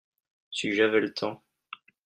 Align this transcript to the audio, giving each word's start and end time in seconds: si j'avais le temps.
si 0.49 0.73
j'avais 0.73 0.99
le 0.99 1.13
temps. 1.13 1.43